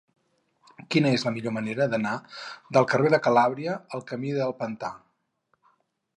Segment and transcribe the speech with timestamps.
[0.95, 2.13] Quina és la millor manera d'anar
[2.79, 4.93] del carrer de Calàbria al camí del Pantà?